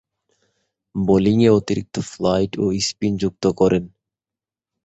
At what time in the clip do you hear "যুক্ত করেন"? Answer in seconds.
3.17-3.83